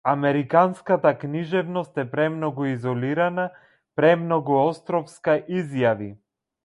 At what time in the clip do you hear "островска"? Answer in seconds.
4.67-5.41